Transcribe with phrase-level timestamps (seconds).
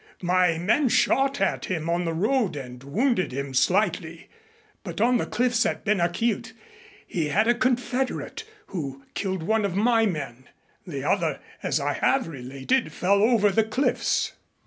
[0.23, 4.29] My men shot at him on the road and wounded him slightly
[4.83, 6.53] but on the cliffs at Ben a Chielt
[7.05, 8.43] he had a confederate
[8.73, 10.45] who killed one of my men.
[10.87, 14.33] The other, as I have related, fell over the cliffs."